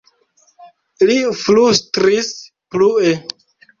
li 1.09 1.17
flustris 1.41 2.31
plue. 2.73 3.13